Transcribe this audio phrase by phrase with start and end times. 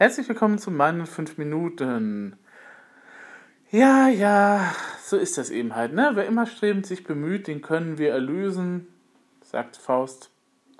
[0.00, 2.38] Herzlich willkommen zu meinen 5 Minuten.
[3.72, 6.12] Ja, ja, so ist das eben halt, ne?
[6.14, 8.86] Wer immer strebend sich bemüht, den können wir erlösen,
[9.42, 10.30] sagt Faust.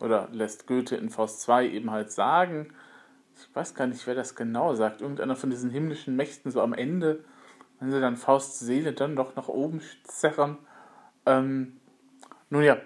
[0.01, 2.73] Oder lässt Goethe in Faust 2 eben halt sagen.
[3.35, 5.01] Ich weiß gar nicht, wer das genau sagt.
[5.01, 7.25] Irgendeiner von diesen himmlischen Mächten so am Ende,
[7.81, 10.59] wenn sie dann Fausts Seele dann doch nach oben zerren.
[11.27, 11.81] Ähm,
[12.51, 12.77] nun ja,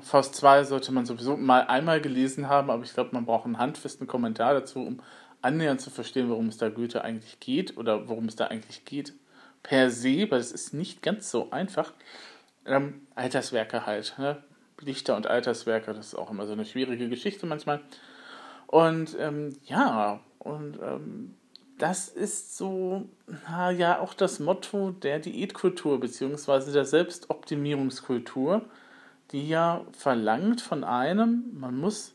[0.00, 3.58] Faust 2 sollte man sowieso mal einmal gelesen haben, aber ich glaube, man braucht einen
[3.58, 5.02] handfesten Kommentar dazu, um
[5.42, 9.14] annähernd zu verstehen, worum es da Goethe eigentlich geht oder worum es da eigentlich geht.
[9.62, 11.92] Per se, weil es ist nicht ganz so einfach.
[12.64, 14.42] Ähm, Alterswerke halt, ne?
[14.82, 17.80] Dichter und Alterswerke, das ist auch immer so eine schwierige Geschichte manchmal.
[18.66, 21.34] Und ähm, ja, und ähm,
[21.76, 23.06] das ist so,
[23.46, 28.64] na, ja, auch das Motto der Diätkultur beziehungsweise der Selbstoptimierungskultur
[29.32, 32.14] die ja verlangt von einem, man muss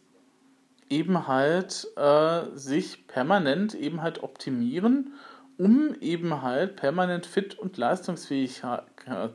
[0.89, 5.13] eben halt äh, sich permanent eben halt optimieren,
[5.57, 8.62] um eben halt permanent fit und leistungsfähig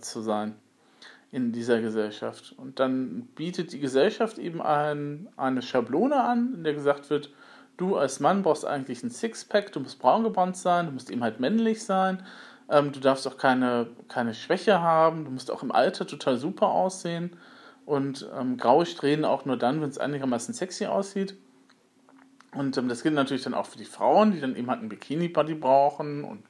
[0.00, 0.54] zu sein
[1.32, 2.54] in dieser Gesellschaft.
[2.56, 7.30] Und dann bietet die Gesellschaft eben ein, eine Schablone an, in der gesagt wird,
[7.76, 11.22] du als Mann brauchst eigentlich ein Sixpack, du musst braun gebrannt sein, du musst eben
[11.22, 12.22] halt männlich sein,
[12.68, 16.68] ähm, du darfst auch keine, keine Schwäche haben, du musst auch im Alter total super
[16.68, 17.36] aussehen
[17.86, 21.36] und ähm, graue Strähnen auch nur dann, wenn es einigermaßen sexy aussieht.
[22.54, 24.88] Und ähm, das gilt natürlich dann auch für die Frauen, die dann eben halt einen
[24.88, 26.42] Bikini-Body brauchen und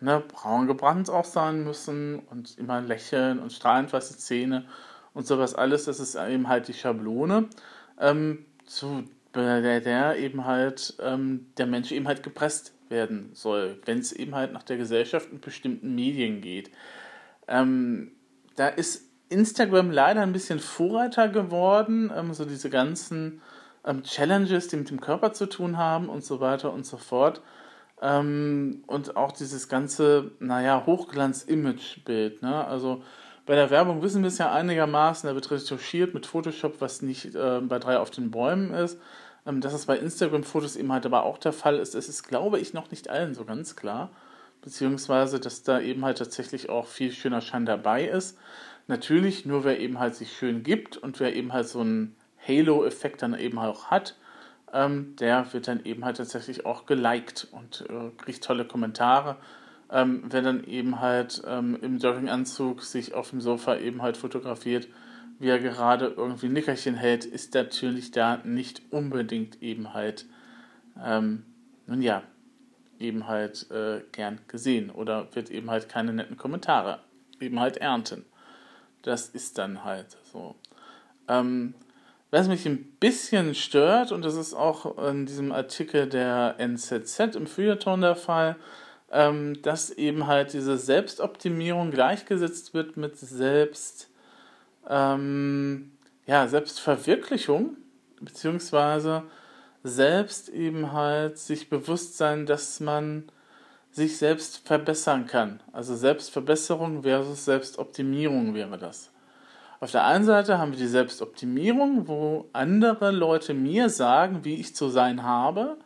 [0.00, 4.64] ne, braun gebrannt auch sein müssen und immer lächeln und strahlend weiße Zähne
[5.12, 5.84] und sowas alles.
[5.84, 7.48] Das ist eben halt die Schablone,
[8.00, 13.98] ähm, zu der, der eben halt ähm, der Mensch eben halt gepresst werden soll, wenn
[13.98, 16.70] es eben halt nach der Gesellschaft und bestimmten Medien geht.
[17.48, 18.12] Ähm,
[18.56, 23.42] da ist Instagram leider ein bisschen Vorreiter geworden, ähm, so diese ganzen
[23.84, 27.42] ähm, Challenges, die mit dem Körper zu tun haben und so weiter und so fort.
[28.00, 32.42] Ähm, und auch dieses ganze, naja, Hochglanz-Image-Bild.
[32.42, 32.66] Ne?
[32.66, 33.02] Also
[33.46, 37.34] bei der Werbung wissen wir es ja einigermaßen, da wird retuschiert mit Photoshop, was nicht
[37.34, 38.98] äh, bei drei auf den Bäumen ist.
[39.46, 42.58] Ähm, dass es bei Instagram-Fotos eben halt aber auch der Fall ist, das ist, glaube
[42.58, 44.10] ich, noch nicht allen so ganz klar.
[44.62, 48.38] Beziehungsweise, dass da eben halt tatsächlich auch viel schöner Schein dabei ist.
[48.86, 53.22] Natürlich nur, wer eben halt sich schön gibt und wer eben halt so einen Halo-Effekt
[53.22, 54.16] dann eben auch hat,
[54.72, 59.36] ähm, der wird dann eben halt tatsächlich auch geliked und äh, kriegt tolle Kommentare.
[59.90, 64.88] Ähm, wer dann eben halt ähm, im Jogginganzug sich auf dem Sofa eben halt fotografiert,
[65.38, 70.26] wie er gerade irgendwie ein Nickerchen hält, ist natürlich da nicht unbedingt eben halt,
[71.02, 71.44] ähm,
[71.86, 72.22] nun ja,
[72.98, 77.00] eben halt äh, gern gesehen oder wird eben halt keine netten Kommentare
[77.40, 78.24] eben halt ernten
[79.04, 80.54] das ist dann halt so.
[81.28, 81.74] Ähm,
[82.30, 87.46] was mich ein bisschen stört, und das ist auch in diesem Artikel der NZZ im
[87.46, 88.56] Feuilleton der Fall,
[89.12, 94.10] ähm, dass eben halt diese Selbstoptimierung gleichgesetzt wird mit Selbst,
[94.88, 95.92] ähm,
[96.26, 97.76] ja, Selbstverwirklichung,
[98.20, 99.22] beziehungsweise
[99.84, 103.30] selbst eben halt sich bewusst sein, dass man
[103.94, 105.60] sich selbst verbessern kann.
[105.72, 109.12] Also Selbstverbesserung versus Selbstoptimierung wäre das.
[109.78, 114.74] Auf der einen Seite haben wir die Selbstoptimierung, wo andere Leute mir sagen, wie ich
[114.74, 115.76] zu sein habe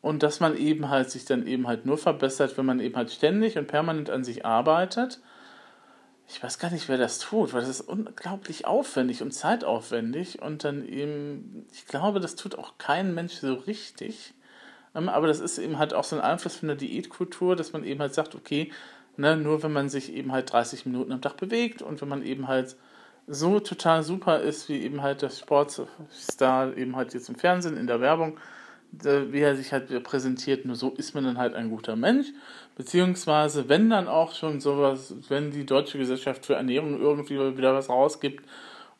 [0.00, 3.10] und dass man eben halt sich dann eben halt nur verbessert, wenn man eben halt
[3.10, 5.20] ständig und permanent an sich arbeitet.
[6.28, 10.62] Ich weiß gar nicht, wer das tut, weil das ist unglaublich aufwendig und zeitaufwendig und
[10.62, 14.34] dann eben, ich glaube, das tut auch kein Mensch so richtig.
[14.94, 17.84] Ähm, aber das ist eben halt auch so ein Einfluss von der Diätkultur, dass man
[17.84, 18.70] eben halt sagt, okay,
[19.16, 22.22] ne, nur wenn man sich eben halt 30 Minuten am Tag bewegt und wenn man
[22.22, 22.76] eben halt
[23.26, 27.86] so total super ist, wie eben halt das Sportstar eben halt jetzt im Fernsehen, in
[27.86, 28.36] der Werbung,
[28.92, 32.28] wie er sich halt präsentiert, nur so ist man dann halt ein guter Mensch.
[32.76, 37.88] Beziehungsweise, wenn dann auch schon sowas, wenn die Deutsche Gesellschaft für Ernährung irgendwie wieder was
[37.88, 38.44] rausgibt,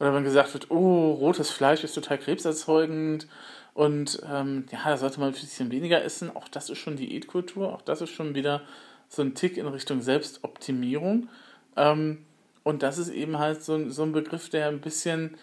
[0.01, 3.29] oder wenn gesagt wird, oh, rotes Fleisch ist total krebserzeugend
[3.75, 6.35] und ähm, ja, da sollte man ein bisschen weniger essen.
[6.35, 7.73] Auch das ist schon Diätkultur.
[7.73, 8.63] Auch das ist schon wieder
[9.09, 11.29] so ein Tick in Richtung Selbstoptimierung.
[11.77, 12.25] Ähm,
[12.63, 15.37] und das ist eben halt so, so ein Begriff, der ein bisschen,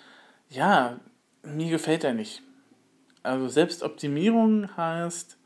[0.50, 0.98] ja,
[1.44, 2.42] mir gefällt er nicht.
[3.22, 5.38] Also Selbstoptimierung heißt,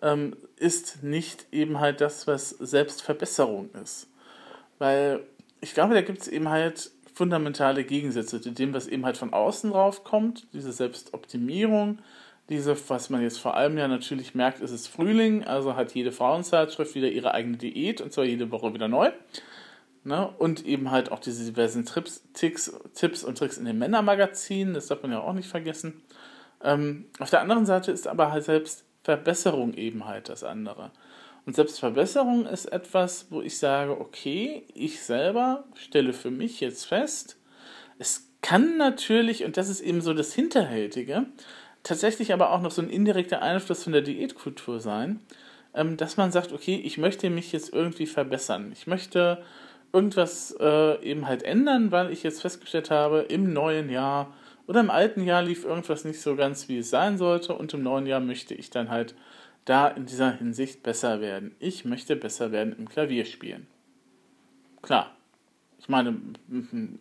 [0.00, 4.08] ähm, ist nicht eben halt das, was Selbstverbesserung ist.
[4.78, 5.20] Weil
[5.60, 9.34] ich glaube, da gibt es eben halt fundamentale Gegensätze zu dem, was eben halt von
[9.34, 11.98] außen drauf kommt, diese Selbstoptimierung,
[12.48, 16.12] diese, was man jetzt vor allem ja natürlich merkt, ist es Frühling, also hat jede
[16.12, 19.10] Frauenzeitschrift wieder ihre eigene Diät und zwar jede Woche wieder neu.
[20.04, 20.28] Ne?
[20.38, 24.88] Und eben halt auch diese diversen Trips, Ticks, Tipps und Tricks in den Männermagazinen, das
[24.88, 26.02] darf man ja auch nicht vergessen.
[26.62, 30.92] Ähm, auf der anderen Seite ist aber halt selbst Selbstverbesserung eben halt das andere.
[31.44, 37.36] Und Selbstverbesserung ist etwas, wo ich sage, okay, ich selber stelle für mich jetzt fest,
[37.98, 41.26] es kann natürlich, und das ist eben so das Hinterhältige,
[41.82, 45.20] tatsächlich aber auch noch so ein indirekter Einfluss von der Diätkultur sein,
[45.74, 48.70] ähm, dass man sagt, okay, ich möchte mich jetzt irgendwie verbessern.
[48.72, 49.42] Ich möchte
[49.92, 54.32] irgendwas äh, eben halt ändern, weil ich jetzt festgestellt habe, im neuen Jahr
[54.66, 57.82] oder im alten Jahr lief irgendwas nicht so ganz, wie es sein sollte und im
[57.82, 59.14] neuen Jahr möchte ich dann halt
[59.64, 61.54] da in dieser Hinsicht besser werden.
[61.58, 63.66] Ich möchte besser werden im Klavierspielen.
[64.82, 65.14] Klar.
[65.78, 66.16] Ich meine,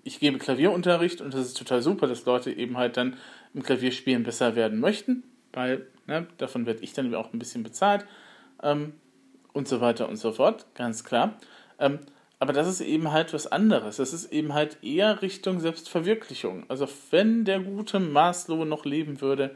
[0.04, 3.16] ich gebe Klavierunterricht und das ist total super, dass Leute eben halt dann
[3.53, 8.06] im Klavierspielen besser werden möchten, weil ne, davon werde ich dann auch ein bisschen bezahlt
[8.63, 8.94] ähm,
[9.53, 11.38] und so weiter und so fort, ganz klar.
[11.80, 12.00] Ähm,
[12.39, 13.98] aber das ist eben halt was anderes.
[13.98, 16.65] Das ist eben halt eher Richtung Selbstverwirklichung.
[16.69, 19.56] Also wenn der gute Maslow noch leben würde,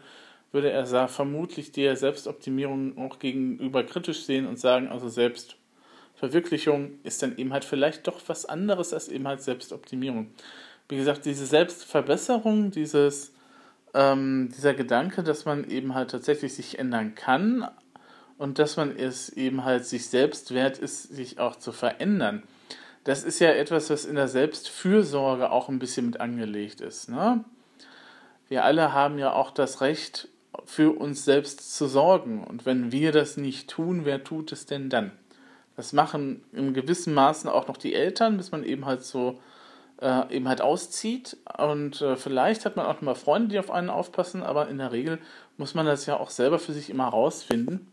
[0.52, 7.38] würde er vermutlich der Selbstoptimierung auch gegenüber kritisch sehen und sagen, also Selbstverwirklichung ist dann
[7.38, 10.30] eben halt vielleicht doch was anderes als eben halt Selbstoptimierung.
[10.88, 13.35] Wie gesagt, diese Selbstverbesserung, dieses,
[13.96, 17.68] ähm, dieser Gedanke, dass man eben halt tatsächlich sich ändern kann
[18.38, 22.44] und dass man es eben halt sich selbst wert ist, sich auch zu verändern.
[23.06, 27.10] Das ist ja etwas, was in der Selbstfürsorge auch ein bisschen mit angelegt ist.
[27.10, 27.44] Ne?
[28.50, 30.28] Wir alle haben ja auch das Recht,
[30.64, 32.44] für uns selbst zu sorgen.
[32.44, 35.12] Und wenn wir das nicht tun, wer tut es denn dann?
[35.76, 39.40] Das machen in gewissem Maßen auch noch die Eltern, bis man eben halt so
[40.02, 41.38] äh, eben halt auszieht.
[41.58, 44.92] Und äh, vielleicht hat man auch mal Freunde, die auf einen aufpassen, aber in der
[44.92, 45.20] Regel
[45.58, 47.88] muss man das ja auch selber für sich immer rausfinden,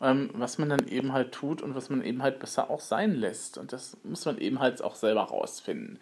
[0.00, 3.14] ähm, was man dann eben halt tut und was man eben halt besser auch sein
[3.14, 3.58] lässt.
[3.58, 5.98] Und das muss man eben halt auch selber rausfinden.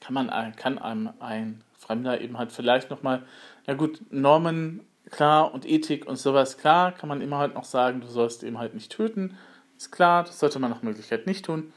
[0.00, 3.22] Kann man kann einem ein Fremder eben halt vielleicht nochmal,
[3.66, 8.00] na gut, Normen klar und Ethik und sowas, klar, kann man immer halt noch sagen,
[8.00, 9.36] du sollst eben halt nicht töten.
[9.76, 11.72] Ist klar, das sollte man nach Möglichkeit nicht tun.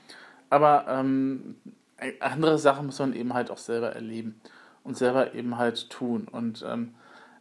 [0.50, 1.56] Aber ähm,
[2.20, 4.40] andere Sachen muss man eben halt auch selber erleben
[4.84, 6.28] und selber eben halt tun.
[6.28, 6.96] Und ähm,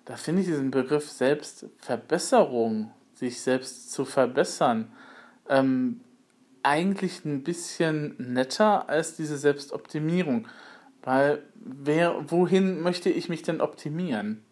[0.05, 4.93] da finde ich diesen Begriff Selbstverbesserung, sich selbst zu verbessern,
[5.49, 6.01] ähm,
[6.62, 10.47] eigentlich ein bisschen netter als diese Selbstoptimierung.
[11.03, 14.43] Weil wer, wohin möchte ich mich denn optimieren?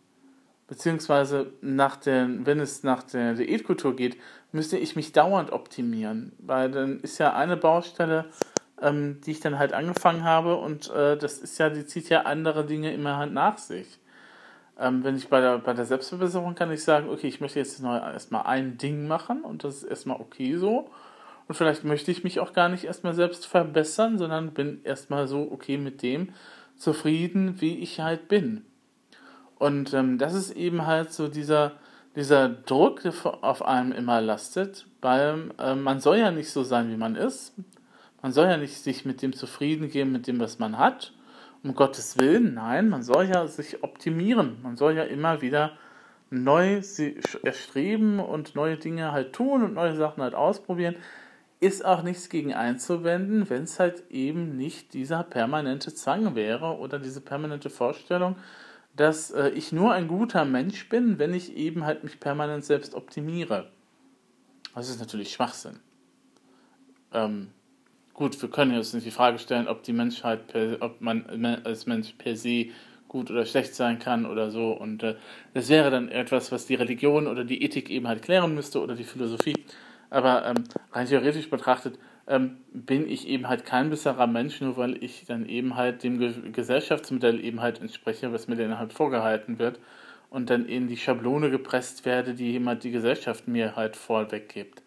[0.69, 4.17] beziehungsweise nach den, wenn es nach der Diätkultur geht,
[4.53, 8.27] müsste ich mich dauernd optimieren, weil dann ist ja eine Baustelle,
[8.83, 12.23] ähm, die ich dann halt angefangen habe und äh, das ist ja, die zieht ja
[12.23, 13.99] andere Dinge immer halt nach sich.
[14.79, 17.83] Ähm, wenn ich bei der, bei der Selbstverbesserung kann ich sagen, okay, ich möchte jetzt
[17.83, 20.91] erstmal ein Ding machen und das ist erstmal okay so.
[21.49, 25.51] Und vielleicht möchte ich mich auch gar nicht erstmal selbst verbessern, sondern bin erstmal so
[25.51, 26.33] okay mit dem
[26.77, 28.65] zufrieden, wie ich halt bin.
[29.59, 31.73] Und ähm, das ist eben halt so dieser,
[32.15, 36.91] dieser Druck, der auf einem immer lastet, weil äh, man soll ja nicht so sein,
[36.91, 37.55] wie man ist.
[38.23, 41.13] Man soll ja nicht sich mit dem zufrieden geben, mit dem, was man hat.
[41.63, 44.59] Um Gottes Willen, nein, man soll ja sich optimieren.
[44.63, 45.73] Man soll ja immer wieder
[46.31, 46.81] neu
[47.43, 50.97] erstreben und neue Dinge halt tun und neue Sachen halt ausprobieren.
[51.61, 57.01] Ist auch nichts gegen einzuwenden, wenn es halt eben nicht dieser permanente Zwang wäre oder
[57.01, 58.37] diese permanente Vorstellung,
[58.95, 62.95] dass äh, ich nur ein guter Mensch bin, wenn ich eben halt mich permanent selbst
[62.95, 63.71] optimiere.
[64.75, 65.81] Das ist natürlich Schwachsinn.
[67.13, 67.49] Ähm,
[68.19, 71.25] gut, wir können jetzt nicht die Frage stellen, ob die Menschheit, per, ob man
[71.63, 72.67] als Mensch per se
[73.07, 74.73] gut oder schlecht sein kann oder so.
[74.73, 75.15] Und äh,
[75.55, 78.97] das wäre dann etwas, was die Religion oder die Ethik eben halt klären müsste oder
[78.97, 79.55] die Philosophie.
[80.11, 81.97] Aber ähm, rein theoretisch betrachtet
[82.27, 86.19] ähm, bin ich eben halt kein besserer Mensch, nur weil ich dann eben halt dem
[86.19, 89.79] Ge Gesellschaftsmodell eben halt entspreche, was mir dann halt vorgehalten wird
[90.29, 94.83] und dann in die Schablone gepresst werde, die jemand die Gesellschaft mir halt vorweggibt.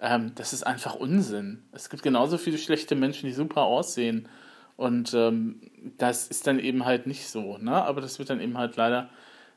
[0.00, 1.64] Ähm, das ist einfach Unsinn.
[1.72, 4.28] Es gibt genauso viele schlechte Menschen, die super aussehen
[4.76, 5.60] und ähm,
[5.98, 7.84] das ist dann eben halt nicht so, ne?
[7.84, 9.10] Aber das wird dann eben halt leider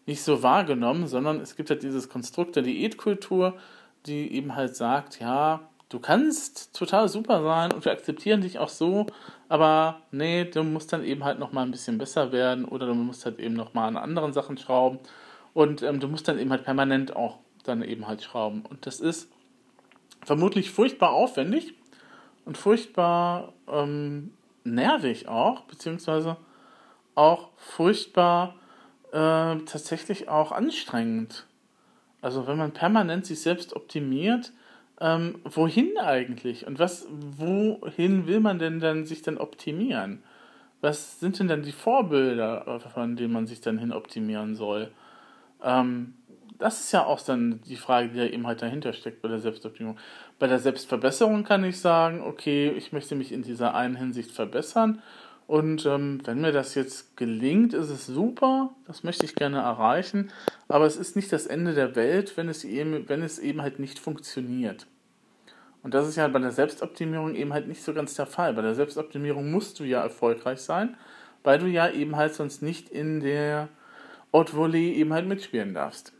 [0.06, 3.58] nicht so wahrgenommen, sondern es gibt halt dieses Konstrukt der Diätkultur,
[4.06, 8.68] die eben halt sagt, ja, du kannst total super sein und wir akzeptieren dich auch
[8.68, 9.08] so,
[9.48, 13.26] aber nee, du musst dann eben halt nochmal ein bisschen besser werden oder du musst
[13.26, 15.00] halt eben nochmal an anderen Sachen schrauben
[15.54, 18.66] und ähm, du musst dann eben halt permanent auch dann eben halt schrauben.
[18.70, 19.32] Und das ist
[20.25, 21.74] vermutlich furchtbar aufwendig
[22.46, 26.38] und furchtbar ähm, nervig auch, beziehungsweise
[27.15, 28.56] auch furchtbar
[29.12, 31.48] äh, tatsächlich auch anstrengend.
[32.22, 34.53] Also wenn man permanent sich selbst optimiert,
[35.01, 36.65] ähm, wohin eigentlich?
[36.65, 40.24] Und was, wohin will man denn dann sich dann optimieren?
[40.82, 44.92] Was sind denn dann die Vorbilder, von denen man sich dann hin optimieren soll?
[45.63, 46.13] Ähm,
[46.63, 49.39] Das ist ja auch dann die Frage, die da eben halt dahinter steckt bei der
[49.39, 50.00] Selbstoptimierung.
[50.39, 55.01] Bei der Selbstverbesserung kann ich sagen, okay, ich möchte mich in dieser einen Hinsicht verbessern.
[55.46, 60.32] Und ähm, wenn mir das jetzt gelingt, ist es super, das möchte ich gerne erreichen,
[60.70, 63.77] aber es ist nicht das Ende der Welt, wenn es eben, wenn es eben halt
[63.77, 64.88] nicht funktioniert.
[65.84, 68.53] Und das ist ja bei der Selbstoptimierung eben halt nicht so ganz der Fall.
[68.53, 70.96] Bei der Selbstoptimierung musst du ja erfolgreich sein,
[71.43, 73.67] weil du ja eben halt sonst nicht in der
[74.32, 76.13] Haute Volley eben halt mitspielen darfst.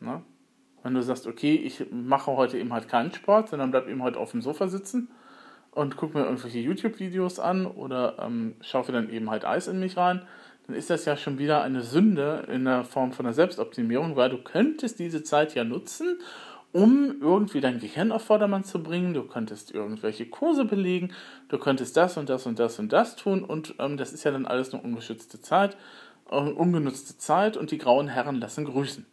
[0.00, 0.22] Ne?
[0.82, 4.16] Wenn du sagst, okay, ich mache heute eben halt keinen Sport, sondern bleib eben halt
[4.16, 5.10] auf dem Sofa sitzen
[5.72, 9.96] und gucke mir irgendwelche YouTube-Videos an oder ähm, schaufe dann eben halt Eis in mich
[9.96, 10.22] rein,
[10.66, 14.30] dann ist das ja schon wieder eine Sünde in der Form von der Selbstoptimierung, weil
[14.30, 16.18] du könntest diese Zeit ja nutzen,
[16.72, 19.12] um irgendwie dein Gehirn auf Vordermann zu bringen.
[19.12, 21.12] Du könntest irgendwelche Kurse belegen,
[21.48, 24.30] du könntest das und das und das und das tun und ähm, das ist ja
[24.30, 25.76] dann alles eine ungeschützte Zeit,
[26.30, 29.06] äh, ungenutzte Zeit und die grauen Herren lassen grüßen.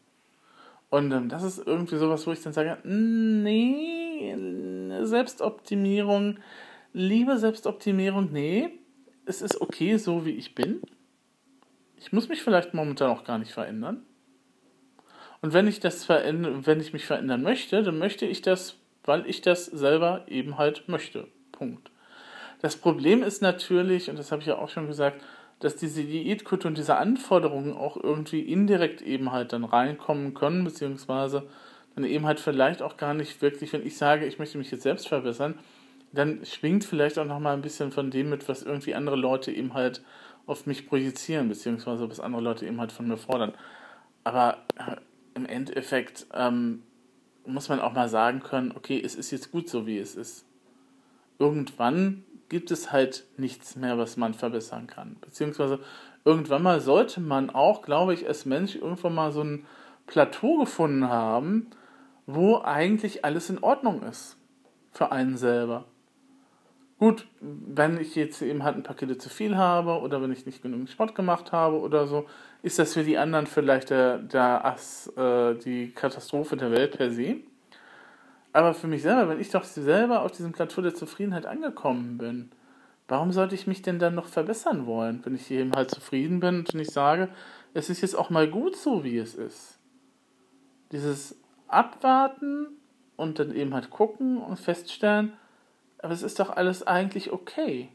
[0.90, 4.36] Und ähm, das ist irgendwie sowas, wo ich dann sage, nee,
[5.02, 6.40] Selbstoptimierung,
[6.94, 8.70] liebe Selbstoptimierung, nee,
[9.26, 10.82] es ist okay so, wie ich bin.
[11.98, 14.06] Ich muss mich vielleicht momentan auch gar nicht verändern.
[15.42, 19.42] Und wenn ich das wenn ich mich verändern möchte, dann möchte ich das, weil ich
[19.42, 21.28] das selber eben halt möchte.
[21.52, 21.92] Punkt.
[22.62, 25.24] Das Problem ist natürlich, und das habe ich ja auch schon gesagt,
[25.60, 31.44] dass diese Diätkultur und diese Anforderungen auch irgendwie indirekt eben halt dann reinkommen können, beziehungsweise
[31.96, 34.84] dann eben halt vielleicht auch gar nicht wirklich, wenn ich sage, ich möchte mich jetzt
[34.84, 35.56] selbst verbessern,
[36.14, 39.74] dann schwingt vielleicht auch nochmal ein bisschen von dem mit, was irgendwie andere Leute eben
[39.74, 40.04] halt
[40.46, 43.54] auf mich projizieren, beziehungsweise was andere Leute eben halt von mir fordern.
[44.24, 44.96] Aber äh,
[45.34, 46.84] im Endeffekt ähm,
[47.46, 50.46] muss man auch mal sagen können, okay, es ist jetzt gut so, wie es ist.
[51.40, 55.18] Irgendwann gibt es halt nichts mehr, was man verbessern kann.
[55.22, 55.80] Beziehungsweise
[56.26, 59.66] irgendwann mal sollte man auch, glaube ich, als Mensch irgendwann mal so ein
[60.06, 61.70] Plateau gefunden haben,
[62.26, 64.38] wo eigentlich alles in Ordnung ist.
[64.92, 65.86] Für einen selber.
[67.00, 70.48] Gut, wenn ich jetzt eben halt ein paar Kilo zu viel habe oder wenn ich
[70.48, 72.26] nicht genügend Sport gemacht habe oder so,
[72.64, 77.12] ist das für die anderen vielleicht der, der Ass, äh, die Katastrophe der Welt per
[77.12, 77.42] se.
[78.58, 82.50] Aber für mich selber, wenn ich doch selber auf diesem Plateau der Zufriedenheit angekommen bin,
[83.08, 86.62] warum sollte ich mich denn dann noch verbessern wollen, wenn ich eben halt zufrieden bin
[86.62, 87.30] und nicht sage,
[87.76, 89.78] es ist jetzt auch mal gut so, wie es ist.
[90.92, 92.70] Dieses Abwarten
[93.16, 95.34] und dann eben halt gucken und feststellen,
[96.00, 97.90] aber es ist doch alles eigentlich okay.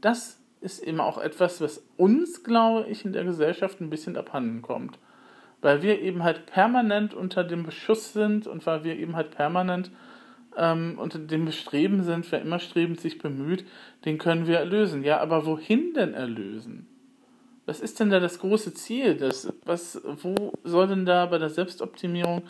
[0.00, 4.60] Das ist eben auch etwas, was uns, glaube ich, in der Gesellschaft ein bisschen abhanden
[4.60, 4.98] kommt
[5.64, 9.90] weil wir eben halt permanent unter dem Beschuss sind und weil wir eben halt permanent
[10.58, 13.64] ähm, unter dem Bestreben sind, wer immer strebend sich bemüht,
[14.04, 15.02] den können wir erlösen.
[15.02, 16.86] Ja, aber wohin denn erlösen?
[17.64, 19.14] Was ist denn da das große Ziel?
[19.14, 22.42] Das, was, wo soll denn da bei der Selbstoptimierung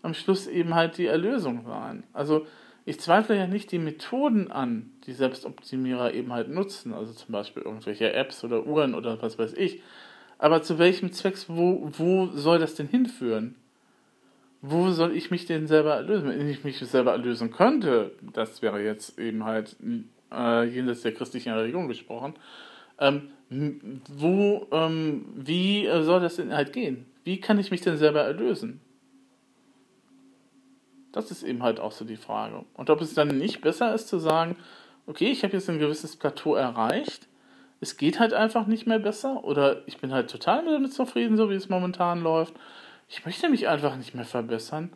[0.00, 2.04] am Schluss eben halt die Erlösung sein?
[2.14, 2.46] Also
[2.86, 7.64] ich zweifle ja nicht die Methoden an, die Selbstoptimierer eben halt nutzen, also zum Beispiel
[7.64, 9.82] irgendwelche Apps oder Uhren oder was weiß ich.
[10.42, 13.54] Aber zu welchem Zweck, wo, wo soll das denn hinführen?
[14.60, 16.30] Wo soll ich mich denn selber erlösen?
[16.30, 19.76] Wenn ich mich selber erlösen könnte, das wäre jetzt eben halt
[20.32, 22.34] äh, jenseits der christlichen Religion gesprochen,
[22.98, 23.28] ähm,
[24.08, 27.06] wo, ähm, wie soll das denn halt gehen?
[27.22, 28.80] Wie kann ich mich denn selber erlösen?
[31.12, 32.64] Das ist eben halt auch so die Frage.
[32.74, 34.56] Und ob es dann nicht besser ist zu sagen,
[35.06, 37.28] okay, ich habe jetzt ein gewisses Plateau erreicht,
[37.82, 41.50] es geht halt einfach nicht mehr besser oder ich bin halt total damit zufrieden, so
[41.50, 42.54] wie es momentan läuft.
[43.08, 44.92] Ich möchte mich einfach nicht mehr verbessern.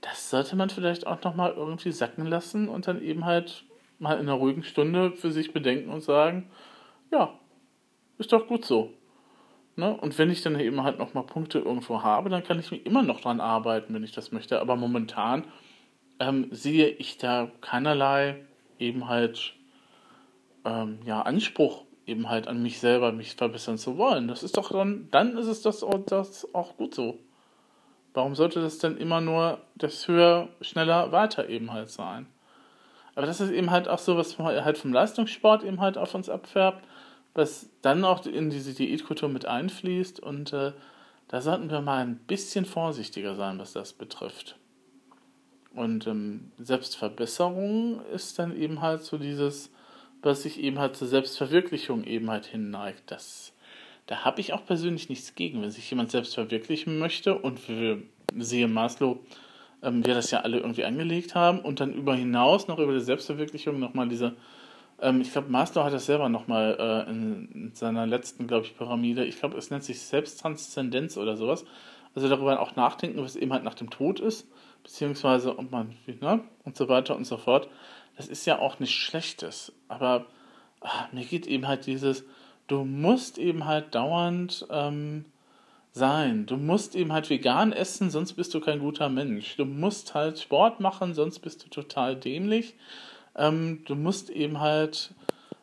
[0.00, 3.64] Das sollte man vielleicht auch nochmal irgendwie sacken lassen und dann eben halt
[4.00, 6.50] mal in einer ruhigen Stunde für sich bedenken und sagen,
[7.12, 7.38] ja,
[8.18, 8.92] ist doch gut so.
[9.76, 9.96] Ne?
[9.96, 13.04] Und wenn ich dann eben halt nochmal Punkte irgendwo habe, dann kann ich mich immer
[13.04, 14.60] noch dran arbeiten, wenn ich das möchte.
[14.60, 15.44] Aber momentan
[16.18, 18.44] ähm, sehe ich da keinerlei
[18.80, 19.54] eben halt
[20.64, 24.28] ähm, ja, Anspruch eben halt an mich selber, mich verbessern zu wollen.
[24.28, 27.18] Das ist doch dann, dann ist es das, das auch gut so.
[28.14, 32.26] Warum sollte das denn immer nur das höher, schneller, weiter eben halt sein?
[33.14, 36.28] Aber das ist eben halt auch so, was halt vom Leistungssport eben halt auf uns
[36.28, 36.84] abfärbt,
[37.34, 40.72] was dann auch in diese Diätkultur mit einfließt und äh,
[41.28, 44.56] da sollten wir mal ein bisschen vorsichtiger sein, was das betrifft.
[45.74, 49.70] Und ähm, Selbstverbesserung ist dann eben halt so dieses,
[50.22, 53.02] was sich eben halt zur Selbstverwirklichung eben halt hinneigt.
[53.06, 53.52] Das,
[54.06, 58.02] da habe ich auch persönlich nichts gegen, wenn sich jemand selbst verwirklichen möchte und wir
[58.38, 59.18] sehen Maslow,
[59.82, 63.00] ähm, wir das ja alle irgendwie angelegt haben und dann über hinaus noch über die
[63.00, 64.34] Selbstverwirklichung nochmal diese,
[65.00, 68.76] ähm, ich glaube Maslow hat das selber nochmal äh, in, in seiner letzten, glaube ich,
[68.76, 71.64] Pyramide, ich glaube es nennt sich Selbsttranszendenz oder sowas,
[72.14, 74.46] Also darüber auch nachdenken, was eben halt nach dem Tod ist,
[74.82, 77.68] beziehungsweise ob man, ne, und so weiter und so fort.
[78.16, 79.72] Das ist ja auch nichts Schlechtes.
[79.88, 80.26] Aber
[80.80, 82.24] ach, mir geht eben halt dieses,
[82.66, 85.24] du musst eben halt dauernd ähm,
[85.92, 86.46] sein.
[86.46, 89.56] Du musst eben halt vegan essen, sonst bist du kein guter Mensch.
[89.56, 92.74] Du musst halt Sport machen, sonst bist du total dämlich.
[93.36, 95.14] Ähm, du musst eben halt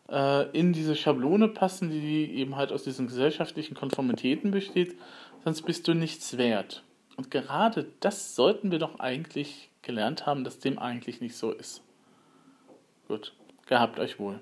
[0.09, 4.95] äh, in diese Schablone passen, die eben halt aus diesen gesellschaftlichen Konformitäten besteht,
[5.43, 6.83] sonst bist du nichts wert.
[7.15, 11.81] Und gerade das sollten wir doch eigentlich gelernt haben, dass dem eigentlich nicht so ist.
[13.09, 13.33] Gut,
[13.65, 14.39] gehabt euch wohl.